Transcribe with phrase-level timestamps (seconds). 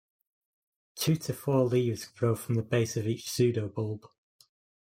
[0.95, 4.09] Two to four leaves grow from the base of each pseudobulb.